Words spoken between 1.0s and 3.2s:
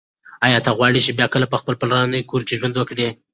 چې بیا کله په خپل پلرني کور کې ژوند وکړې؟